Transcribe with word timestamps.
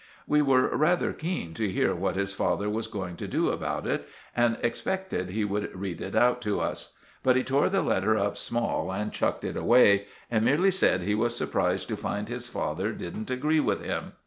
We 0.25 0.41
were 0.41 0.75
rather 0.75 1.13
keen 1.13 1.53
to 1.53 1.71
hear 1.71 1.93
what 1.93 2.15
his 2.15 2.33
father 2.33 2.67
was 2.71 2.87
going 2.87 3.17
to 3.17 3.27
do 3.27 3.49
about 3.49 3.85
it, 3.85 4.09
and 4.35 4.57
expected 4.63 5.29
he 5.29 5.45
would 5.45 5.79
read 5.79 6.01
it 6.01 6.15
out 6.15 6.41
to 6.41 6.59
us. 6.59 6.95
But 7.21 7.35
he 7.35 7.43
tore 7.43 7.69
the 7.69 7.83
letter 7.83 8.17
up 8.17 8.35
small, 8.35 8.91
and 8.91 9.13
chucked 9.13 9.43
it 9.43 9.55
away, 9.55 10.07
and 10.31 10.43
merely 10.43 10.71
said 10.71 11.03
he 11.03 11.13
was 11.13 11.37
surprised 11.37 11.87
to 11.89 11.97
find 11.97 12.29
his 12.29 12.47
father 12.47 12.93
didn't 12.93 13.29
agree 13.29 13.59
with 13.59 13.83
him. 13.85 14.13